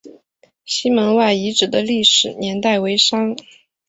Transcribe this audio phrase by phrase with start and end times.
[0.65, 3.35] 西门外遗址的历史年代为商。